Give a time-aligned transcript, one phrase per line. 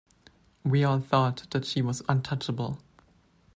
[0.63, 2.79] We all thought that she was untouchable.